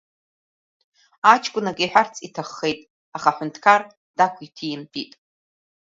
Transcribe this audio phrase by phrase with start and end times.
[1.33, 2.79] Аҷкәын акы иҳәарц иҭаххеит,
[3.15, 3.81] аха аҳәынҭқар
[4.17, 5.21] дақәиҭимтәит аԥс.